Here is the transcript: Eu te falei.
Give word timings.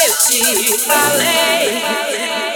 Eu 0.00 0.14
te 0.16 0.78
falei. 0.78 2.47